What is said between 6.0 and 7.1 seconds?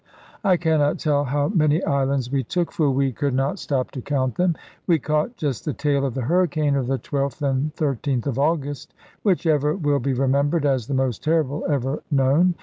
of the hurricane of the